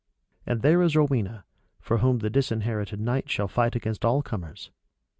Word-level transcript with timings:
And 0.47 0.63
there 0.63 0.81
is 0.81 0.95
Rowena, 0.95 1.45
for 1.79 1.99
whom 1.99 2.17
the 2.17 2.31
Disinherited 2.31 2.99
Knight 2.99 3.29
shall 3.29 3.47
fight 3.47 3.75
against 3.75 4.03
all 4.03 4.23
comers. 4.23 4.71